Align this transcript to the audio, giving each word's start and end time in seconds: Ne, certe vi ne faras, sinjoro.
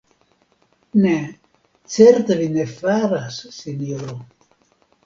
Ne, 1.03 1.13
certe 1.97 2.39
vi 2.41 2.49
ne 2.57 2.67
faras, 2.73 3.39
sinjoro. 3.61 4.19